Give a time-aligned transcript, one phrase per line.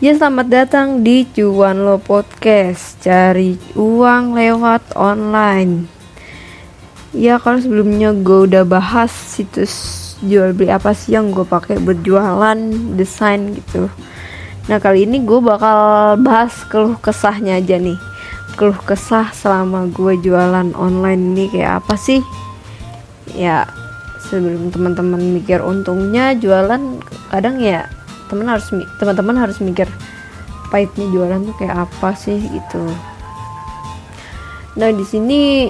[0.00, 2.96] Ya selamat datang di Cuan Lo Podcast.
[3.04, 5.92] Cari uang lewat online.
[7.12, 9.68] Ya kalau sebelumnya gue udah bahas situs
[10.24, 12.56] jual beli apa sih yang gue pakai berjualan
[12.96, 13.92] desain gitu.
[14.72, 18.00] Nah kali ini gue bakal bahas keluh kesahnya aja nih.
[18.56, 22.24] Keluh kesah selama gue jualan online ini kayak apa sih?
[23.36, 23.68] Ya
[24.32, 27.99] sebelum teman-teman mikir untungnya jualan kadang ya
[28.30, 28.70] teman harus
[29.02, 29.90] teman-teman harus mikir
[30.70, 32.82] pahitnya jualan tuh kayak apa sih gitu.
[34.78, 35.68] Nah di sini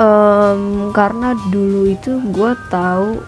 [0.00, 3.20] um, karena dulu itu gue tahu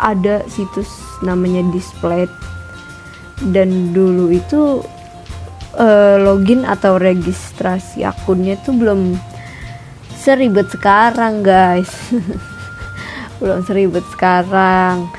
[0.00, 0.88] ada situs
[1.20, 2.26] namanya display
[3.52, 4.80] dan dulu itu
[5.76, 9.14] uh, login atau registrasi akunnya tuh belum
[10.16, 11.92] seribet sekarang guys.
[13.42, 15.10] Belum seribet sekarang.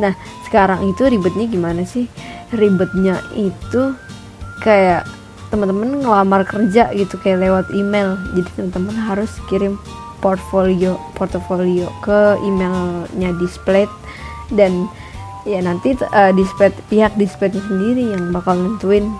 [0.00, 0.14] Nah
[0.46, 2.06] sekarang itu ribetnya gimana sih
[2.56, 3.94] ribetnya itu
[4.62, 5.04] kayak
[5.54, 8.18] teman-teman ngelamar kerja gitu kayak lewat email.
[8.34, 9.78] Jadi teman-teman harus kirim
[10.18, 13.86] portfolio portfolio ke emailnya display.
[14.50, 14.90] Dan
[15.46, 19.12] ya nanti uh, display pihak display sendiri yang bakal nentuin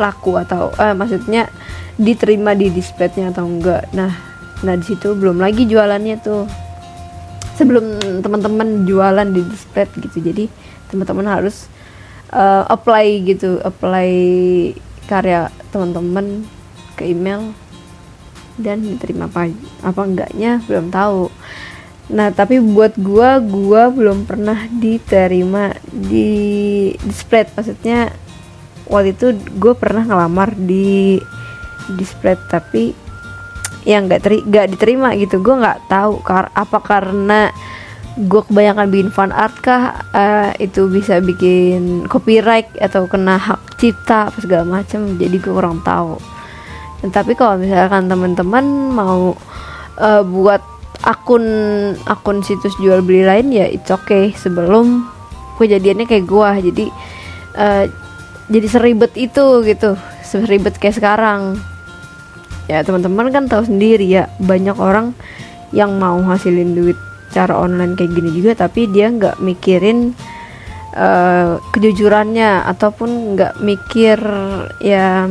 [0.00, 1.52] laku atau uh, maksudnya
[2.00, 3.84] diterima di displaynya atau enggak.
[3.92, 4.10] Nah
[4.60, 6.48] nah di situ belum lagi jualannya tuh.
[7.60, 10.18] Sebelum teman-teman jualan di display gitu.
[10.24, 10.48] Jadi
[10.88, 11.68] teman-teman harus
[12.32, 14.10] uh, apply gitu apply
[15.06, 16.46] karya teman-teman
[16.94, 17.54] ke email
[18.60, 19.50] dan diterima apa
[19.82, 21.32] apa enggaknya belum tahu.
[22.10, 28.10] Nah tapi buat gua gua belum pernah diterima di display maksudnya
[28.90, 31.16] waktu itu gue pernah ngelamar di
[31.94, 32.92] display tapi
[33.86, 35.40] yang nggak teri nggak diterima gitu.
[35.40, 37.48] Gue nggak tahu kar apa karena
[38.18, 40.02] gue kebanyakan bikin fan art kah?
[40.10, 45.78] Uh, itu bisa bikin copyright atau kena hak cipta apa segala macam jadi gue kurang
[45.86, 46.18] tahu.
[47.00, 49.38] Dan tapi kalau misalkan teman-teman mau
[49.96, 50.60] uh, buat
[51.00, 51.44] akun
[52.04, 54.34] akun situs jual beli lain ya it's okay.
[54.34, 55.06] Sebelum
[55.62, 56.86] kejadiannya kayak gue jadi
[57.56, 57.84] uh,
[58.50, 59.94] jadi seribet itu gitu.
[60.26, 61.62] Seribet kayak sekarang.
[62.66, 65.14] Ya teman-teman kan tahu sendiri ya banyak orang
[65.70, 66.98] yang mau hasilin duit
[67.30, 70.12] cara online kayak gini juga tapi dia nggak mikirin
[70.94, 74.18] uh, kejujurannya ataupun nggak mikir
[74.82, 75.30] ya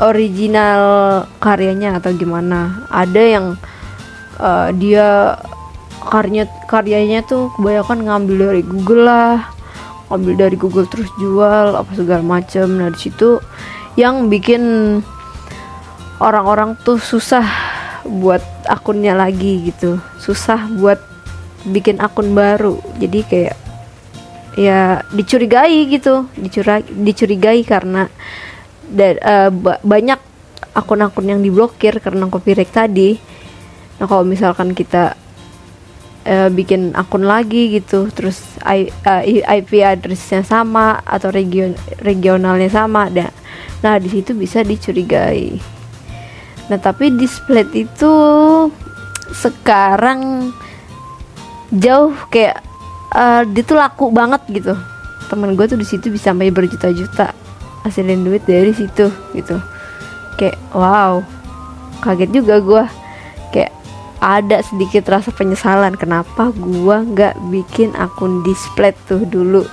[0.00, 0.82] original
[1.38, 2.88] karyanya atau gimana.
[2.88, 3.46] Ada yang
[4.40, 5.36] uh, dia
[6.00, 9.36] karyanya karyanya tuh kebanyakan ngambil dari Google lah
[10.08, 13.38] ngambil dari Google terus jual apa segala macam nah di situ
[13.94, 14.62] yang bikin
[16.18, 17.44] orang-orang tuh susah
[18.08, 20.98] buat akunnya lagi gitu susah buat
[21.68, 22.80] bikin akun baru.
[22.96, 23.56] Jadi kayak
[24.56, 26.28] ya dicurigai gitu.
[26.36, 28.08] Dicurigai, dicurigai karena
[28.90, 29.50] da, uh,
[29.84, 30.20] banyak
[30.74, 33.18] akun-akun yang diblokir karena copyright tadi.
[33.98, 35.14] Nah kalau misalkan kita
[36.26, 43.10] uh, bikin akun lagi gitu terus I, uh, IP addressnya sama atau region regionalnya sama
[43.10, 43.28] ada.
[43.80, 45.58] Nah di situ bisa dicurigai.
[46.70, 48.12] Nah tapi display itu
[49.30, 50.50] sekarang
[51.70, 52.62] jauh kayak
[53.14, 54.74] uh, dia tuh laku banget gitu.
[55.30, 57.30] Temen gue tuh di situ bisa sampai berjuta-juta
[57.86, 59.56] hasilin duit dari situ gitu.
[60.36, 61.22] Kayak wow.
[62.00, 62.84] Kaget juga gue
[63.54, 63.72] kayak
[64.20, 69.64] ada sedikit rasa penyesalan kenapa gue nggak bikin akun display tuh dulu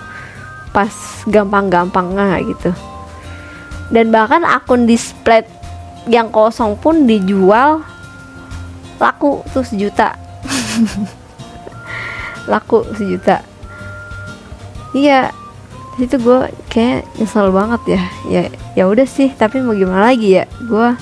[0.71, 0.93] pas
[1.25, 2.71] gampang-gampangnya gitu.
[3.89, 5.47] Dan bahkan akun display
[6.07, 7.83] yang kosong pun dijual
[8.97, 10.15] laku tuh sejuta
[12.47, 13.43] laku sejuta.
[14.95, 15.35] Iya
[15.97, 18.03] itu gue kayak nyesel banget ya.
[18.27, 18.41] Ya
[18.73, 20.45] ya udah sih tapi mau gimana lagi ya?
[20.65, 20.95] Gue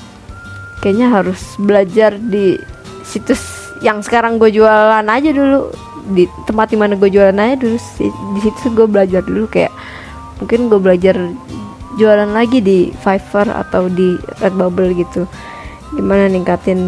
[0.82, 2.58] kayaknya harus belajar di
[3.06, 5.70] situs yang sekarang gue jualan aja dulu.
[6.06, 7.78] Di tempat di mana gue jualan aja dulu
[8.38, 9.74] di situ gue belajar dulu kayak
[10.38, 11.16] mungkin gue belajar
[11.96, 15.26] jualan lagi di Fiverr atau di Redbubble gitu.
[15.96, 16.80] Gimana ningkatin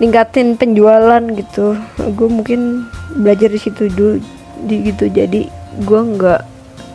[0.00, 1.76] ningkatin penjualan gitu.
[2.16, 4.18] Gue mungkin belajar di situ dulu
[4.64, 5.06] di gitu.
[5.12, 5.46] Jadi
[5.84, 6.40] gue nggak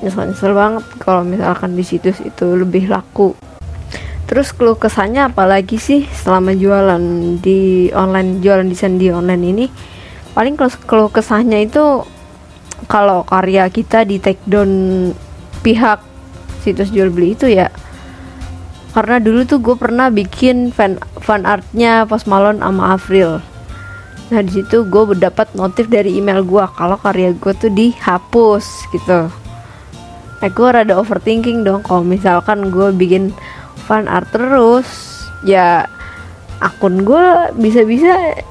[0.04, 3.38] nyesel-nyesel banget kalau misalkan di situs itu lebih laku.
[4.26, 7.02] Terus keluh kesannya apalagi sih selama jualan
[7.40, 9.66] di online jualan desain di online ini?
[10.34, 12.04] Paling kalau keluh kesahnya itu
[12.90, 15.14] kalau karya kita di take down
[15.62, 16.02] pihak
[16.66, 17.70] situs jual beli itu ya
[18.96, 23.44] karena dulu tuh gue pernah bikin fan fan artnya Post Malone sama April
[24.34, 29.30] nah di situ gue mendapat notif dari email gue kalau karya gue tuh dihapus gitu.
[30.42, 33.30] Eh gue rada overthinking dong kalau misalkan gue bikin
[33.86, 34.90] fan art terus
[35.46, 35.86] ya
[36.58, 38.42] akun gue bisa-bisa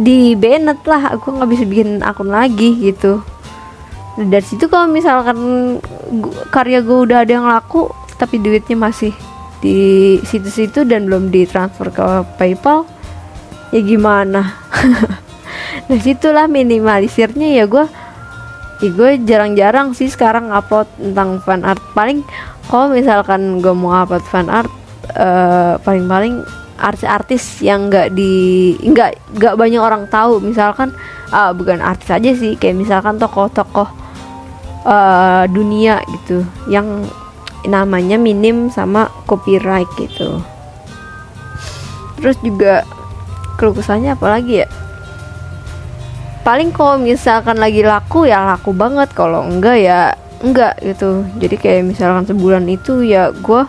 [0.00, 1.20] di banned lah.
[1.20, 3.20] Aku nggak bisa bikin akun lagi gitu.
[4.16, 5.36] Dari situ kalau misalkan
[6.48, 9.12] karya gue udah ada yang laku tapi duitnya masih
[9.58, 9.78] di
[10.22, 12.04] situs itu dan belum ditransfer ke
[12.38, 12.86] PayPal
[13.74, 14.42] ya gimana?
[15.88, 17.86] Nah situlah minimalisirnya ya gue
[18.78, 21.80] ya gue jarang-jarang sih sekarang upload tentang fan art.
[21.96, 22.22] Paling
[22.68, 24.68] kalau misalkan gue mau upload fan art
[25.16, 26.44] uh, paling-paling
[26.78, 30.44] artis-artis yang nggak di nggak nggak banyak orang tahu.
[30.44, 30.92] Misalkan
[31.32, 33.88] uh, bukan artis aja sih kayak misalkan tokoh-tokoh
[34.84, 36.44] uh, dunia gitu.
[36.68, 37.08] Yang
[37.66, 40.38] namanya minim sama copyright gitu.
[42.18, 42.86] Terus juga
[43.58, 44.68] kelukusannya apalagi ya?
[46.46, 51.26] Paling kalau misalkan lagi laku ya laku banget kalau enggak ya enggak gitu.
[51.42, 53.62] Jadi kayak misalkan sebulan itu ya gue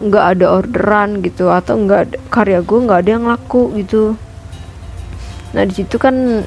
[0.00, 4.16] nggak ada orderan gitu atau enggak karya gue nggak ada yang laku gitu.
[5.52, 6.46] Nah di situ kan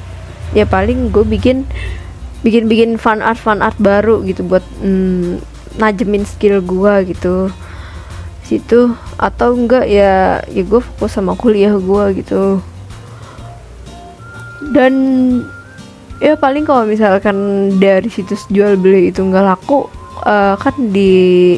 [0.58, 1.68] ya paling gue bikin
[2.44, 7.50] bikin bikin fan art fan art baru gitu buat mm, najemin skill gue gitu.
[8.44, 12.60] Situ atau enggak ya ya gue fokus sama kuliah gue gitu.
[14.76, 14.94] Dan
[16.20, 19.88] ya paling kalau misalkan dari situs jual beli itu nggak laku
[20.24, 21.56] uh, kan di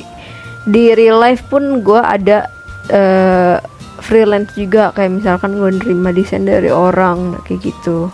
[0.65, 2.45] di real life pun gue ada
[2.93, 3.57] uh,
[4.01, 4.93] freelance juga.
[4.93, 8.13] Kayak misalkan gue nerima desain dari orang kayak gitu.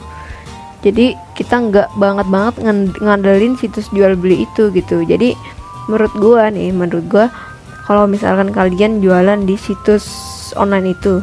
[0.81, 2.55] Jadi kita nggak banget banget
[3.03, 5.05] ngandelin situs jual beli itu gitu.
[5.05, 5.37] Jadi
[5.91, 7.25] menurut gue nih menurut gue
[7.83, 10.07] kalau misalkan kalian jualan di situs
[10.55, 11.19] online itu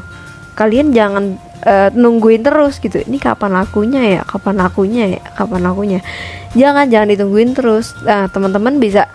[0.53, 3.01] kalian jangan uh, nungguin terus gitu.
[3.01, 4.21] Ini kapan lakunya ya?
[4.27, 5.23] Kapan lakunya ya?
[5.33, 6.01] Kapan lakunya?
[6.59, 7.95] Jangan jangan ditungguin terus.
[8.03, 9.07] Nah teman-teman bisa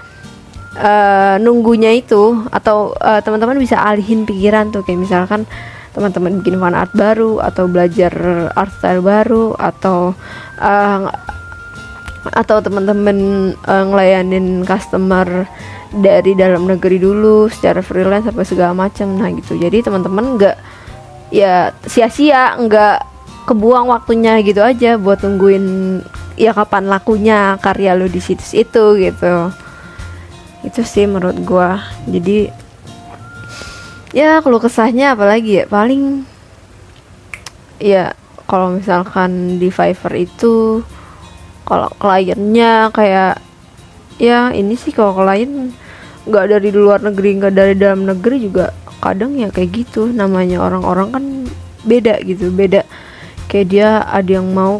[0.79, 4.81] uh, nunggunya itu atau uh, teman-teman bisa alihin pikiran tuh.
[4.87, 5.41] Kayak misalkan
[5.93, 8.13] teman-teman bikin fan art baru atau belajar
[8.57, 10.17] art style baru atau
[10.57, 11.05] uh,
[12.31, 15.43] atau teman-teman uh, ngelayanin customer
[15.91, 19.59] dari dalam negeri dulu secara freelance apa segala macam nah gitu.
[19.59, 20.57] Jadi teman-teman nggak
[21.33, 22.97] ya sia-sia nggak
[23.43, 25.99] kebuang waktunya gitu aja buat tungguin
[26.39, 29.51] ya kapan lakunya karya lo di situs itu gitu.
[30.63, 31.83] Itu sih menurut gua.
[32.07, 32.47] Jadi
[34.15, 36.23] ya kalau kesahnya apalagi ya paling
[37.83, 38.15] ya
[38.47, 40.85] kalau misalkan di Fiverr itu
[41.63, 43.39] kalau kliennya kayak
[44.21, 45.71] ya ini sih kalau klien
[46.23, 48.71] nggak dari luar negeri nggak dari dalam negeri juga
[49.03, 50.07] kadang ya kayak gitu.
[50.11, 51.23] Namanya orang-orang kan
[51.83, 52.87] beda gitu beda.
[53.51, 54.79] Kayak dia ada yang mau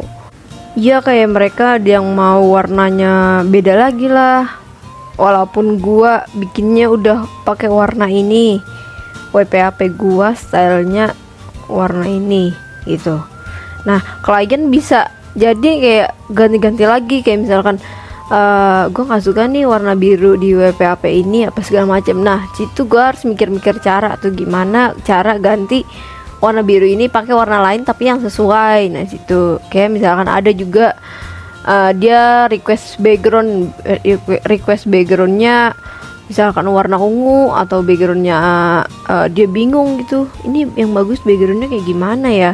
[0.74, 4.48] ya kayak mereka ada yang mau warnanya beda lagi lah.
[5.14, 8.58] Walaupun gua bikinnya udah pakai warna ini
[9.30, 11.14] WPAP gua stylenya
[11.70, 12.50] warna ini
[12.84, 13.22] gitu.
[13.86, 17.76] Nah klien bisa jadi kayak ganti-ganti lagi kayak misalkan
[18.30, 22.46] uh, eh, gue nggak suka nih warna biru di WPAP ini apa segala macam nah
[22.54, 25.82] situ gue harus mikir-mikir cara atau gimana cara ganti
[26.44, 28.92] warna biru ini pakai warna lain tapi yang sesuai.
[28.92, 29.56] Nah situ.
[29.72, 30.92] Kayak misalkan ada juga
[31.64, 35.72] uh, dia request background eh, request backgroundnya
[36.28, 38.36] misalkan warna ungu atau backgroundnya
[39.08, 40.28] uh, dia bingung gitu.
[40.44, 42.52] Ini yang bagus backgroundnya kayak gimana ya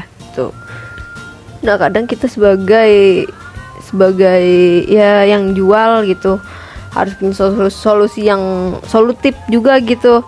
[1.61, 3.25] nah kadang kita sebagai
[3.85, 4.43] sebagai
[4.87, 6.39] ya yang jual gitu.
[6.91, 7.35] Harus punya
[7.71, 8.43] solusi, yang
[8.83, 10.27] solutif juga gitu.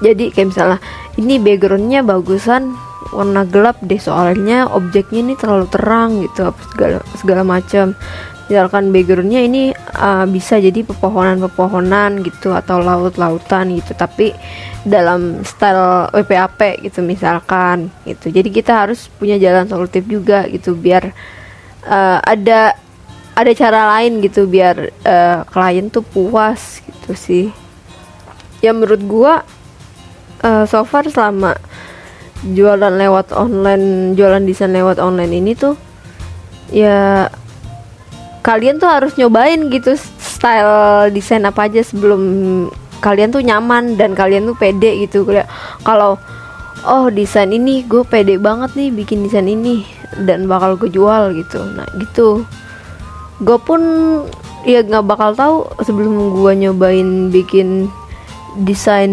[0.00, 0.78] Jadi kayak misalnya
[1.20, 2.72] ini backgroundnya bagusan
[3.12, 7.92] warna gelap deh soalnya objeknya ini terlalu terang gitu segala segala macam
[8.50, 9.62] misalkan backgroundnya ini
[9.96, 13.94] uh, bisa jadi pepohonan-pepohonan gitu atau laut-lautan gitu.
[13.94, 14.34] Tapi
[14.82, 18.30] dalam style WPAP gitu misalkan gitu.
[18.34, 21.14] Jadi kita harus punya jalan solutif juga gitu biar
[21.86, 22.74] uh, ada
[23.32, 27.46] ada cara lain gitu biar uh, klien tuh puas gitu sih.
[28.62, 29.32] Ya menurut gua
[30.42, 31.56] uh, so far selama
[32.42, 35.78] jualan lewat online jualan desain lewat online ini tuh
[36.74, 37.30] ya
[38.42, 42.22] kalian tuh harus nyobain gitu style desain apa aja sebelum
[42.98, 45.26] kalian tuh nyaman dan kalian tuh pede gitu.
[45.86, 46.18] Kalau
[46.82, 49.86] oh desain ini gue pede banget nih bikin desain ini
[50.26, 51.62] dan bakal gue jual gitu.
[51.74, 52.42] Nah gitu.
[53.42, 53.80] Gue pun
[54.62, 57.90] ya nggak bakal tahu sebelum gue nyobain bikin
[58.62, 59.10] desain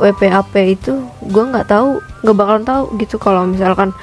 [0.00, 0.98] WPAP itu
[1.30, 3.94] gue nggak tahu nggak bakal tahu gitu kalau misalkan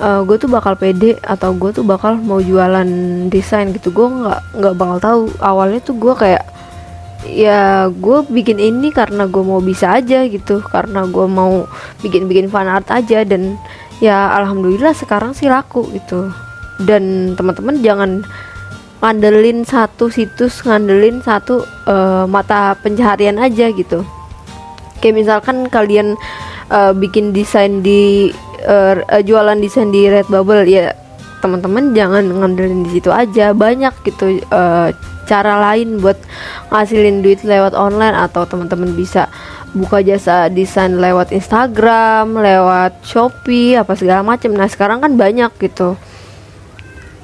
[0.00, 2.88] uh, gue tuh bakal pede atau gue tuh bakal mau jualan
[3.28, 3.92] desain gitu.
[3.92, 5.22] Gue nggak nggak bakal tahu.
[5.38, 6.44] Awalnya tuh gue kayak
[7.28, 10.64] ya gue bikin ini karena gue mau bisa aja gitu.
[10.64, 11.68] Karena gue mau
[12.00, 13.60] bikin-bikin fan art aja dan
[14.00, 16.32] ya alhamdulillah sekarang sih laku gitu.
[16.80, 18.10] Dan teman-teman jangan
[19.00, 24.04] ngandelin satu situs ngandelin satu uh, mata pencaharian aja gitu.
[25.00, 26.20] Kayak misalkan kalian
[26.68, 28.28] uh, bikin desain di
[28.64, 30.92] uh, jualan desain di Redbubble ya
[31.40, 34.92] teman-teman jangan ngandelin di situ aja banyak gitu uh,
[35.24, 36.18] cara lain buat
[36.74, 39.30] ngasilin duit lewat online atau teman-teman bisa
[39.70, 44.50] buka jasa desain lewat Instagram, lewat Shopee, apa segala macam.
[44.50, 45.94] Nah sekarang kan banyak gitu.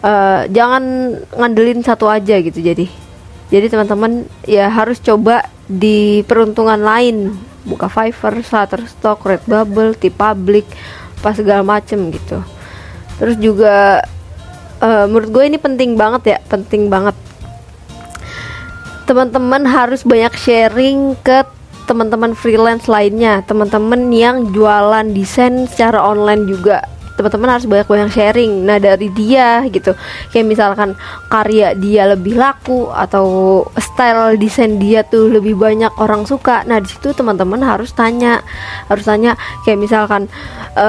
[0.07, 2.87] Uh, jangan ngandelin satu aja gitu jadi.
[3.51, 7.35] Jadi teman-teman ya harus coba di peruntungan lain
[7.67, 10.67] buka Fiverr, Shutterstock, Redbubble, T-Public,
[11.17, 12.39] apa segala macem gitu.
[13.17, 14.05] Terus juga
[14.81, 17.17] uh, menurut gue ini penting banget ya, penting banget
[19.07, 21.47] teman-teman harus banyak sharing ke
[21.87, 26.83] teman-teman freelance lainnya, teman-teman yang jualan desain secara online juga
[27.17, 28.63] teman-teman harus banyak-banyak sharing.
[28.69, 29.97] Nah dari dia gitu.
[30.31, 30.91] Kayak misalkan
[31.33, 36.63] karya dia lebih laku atau style desain dia tuh lebih banyak orang suka.
[36.69, 38.45] Nah di situ teman-teman harus tanya
[38.87, 39.35] harus tanya.
[39.65, 40.23] Kayak misalkan
[40.77, 40.89] e,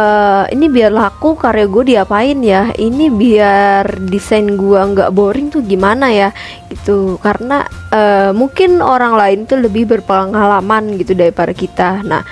[0.52, 2.70] ini biar laku karya gue diapain ya?
[2.76, 6.30] Ini biar desain gue nggak boring tuh gimana ya?
[6.68, 7.16] Gitu.
[7.24, 12.04] Karena uh, mungkin orang lain tuh lebih berpengalaman gitu daripada kita.
[12.04, 12.24] Nah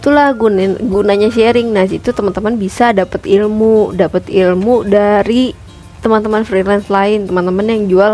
[0.00, 1.76] itulah gunin, gunanya sharing.
[1.76, 5.52] Nah situ teman-teman bisa dapat ilmu dapat ilmu dari
[6.00, 8.12] teman-teman freelance lain teman-teman yang jual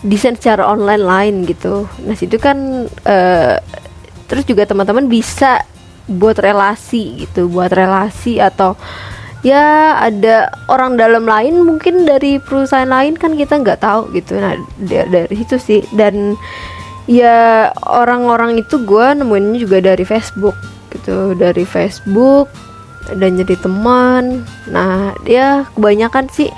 [0.00, 1.84] desain secara online lain gitu.
[2.08, 3.56] Nah situ kan uh,
[4.24, 5.68] terus juga teman-teman bisa
[6.08, 8.80] buat relasi gitu buat relasi atau
[9.44, 14.40] ya ada orang dalam lain mungkin dari perusahaan lain kan kita nggak tahu gitu.
[14.40, 15.80] Nah dari, dari situ sih.
[15.92, 16.40] Dan
[17.04, 20.77] ya orang-orang itu gue nemuinnya juga dari Facebook
[21.08, 22.52] gitu dari Facebook
[23.16, 24.44] dan jadi teman.
[24.68, 26.52] Nah dia kebanyakan sih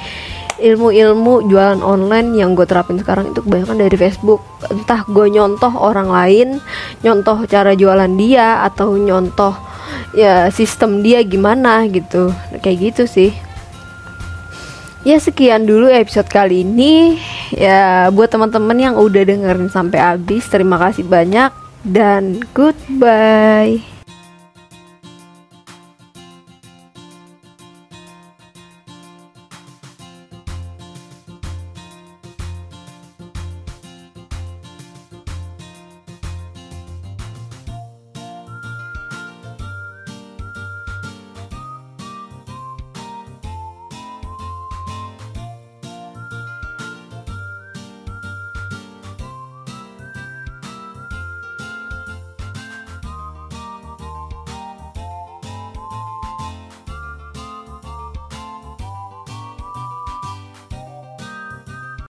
[0.61, 4.43] ilmu-ilmu jualan online yang gue terapin sekarang itu kebanyakan dari Facebook.
[4.67, 6.59] Entah gue nyontoh orang lain
[7.07, 9.55] nyontoh cara jualan dia atau nyontoh
[10.11, 12.35] ya sistem dia gimana gitu.
[12.59, 13.31] Kayak gitu sih.
[15.01, 17.23] Ya sekian dulu episode kali ini.
[17.55, 21.55] Ya buat teman-teman yang udah dengerin sampai habis terima kasih banyak
[21.87, 24.00] dan goodbye